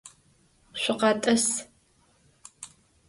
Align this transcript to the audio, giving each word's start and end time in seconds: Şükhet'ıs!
Şükhet'ıs! 0.81 1.47